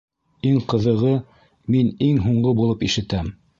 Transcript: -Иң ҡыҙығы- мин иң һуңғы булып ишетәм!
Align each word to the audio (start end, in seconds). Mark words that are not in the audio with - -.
-Иң 0.51 0.55
ҡыҙығы- 0.73 1.11
мин 1.77 1.93
иң 2.09 2.25
һуңғы 2.25 2.57
булып 2.63 2.89
ишетәм! 2.91 3.33